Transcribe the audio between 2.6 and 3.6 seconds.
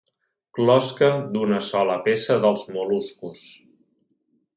mol·luscos.